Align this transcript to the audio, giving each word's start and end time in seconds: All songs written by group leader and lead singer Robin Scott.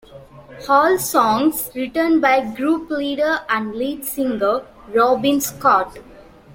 All 0.67 0.97
songs 0.97 1.69
written 1.75 2.21
by 2.21 2.43
group 2.55 2.89
leader 2.89 3.41
and 3.47 3.75
lead 3.75 4.03
singer 4.03 4.65
Robin 4.89 5.39
Scott. 5.39 5.99